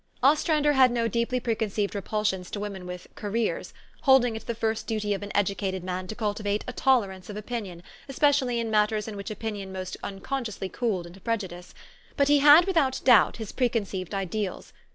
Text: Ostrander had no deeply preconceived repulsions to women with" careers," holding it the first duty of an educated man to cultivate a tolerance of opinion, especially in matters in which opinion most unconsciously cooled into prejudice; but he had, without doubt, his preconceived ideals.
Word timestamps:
Ostrander 0.23 0.73
had 0.73 0.89
no 0.89 1.07
deeply 1.07 1.39
preconceived 1.39 1.93
repulsions 1.93 2.49
to 2.49 2.59
women 2.59 2.87
with" 2.87 3.05
careers," 3.15 3.71
holding 4.01 4.35
it 4.35 4.47
the 4.47 4.55
first 4.55 4.87
duty 4.87 5.13
of 5.13 5.21
an 5.21 5.31
educated 5.35 5.83
man 5.83 6.07
to 6.07 6.15
cultivate 6.15 6.65
a 6.67 6.73
tolerance 6.73 7.29
of 7.29 7.37
opinion, 7.37 7.83
especially 8.09 8.59
in 8.59 8.71
matters 8.71 9.07
in 9.07 9.15
which 9.15 9.29
opinion 9.29 9.71
most 9.71 9.95
unconsciously 10.01 10.69
cooled 10.69 11.05
into 11.05 11.21
prejudice; 11.21 11.75
but 12.17 12.29
he 12.29 12.39
had, 12.39 12.65
without 12.65 12.99
doubt, 13.03 13.37
his 13.37 13.51
preconceived 13.51 14.15
ideals. 14.15 14.73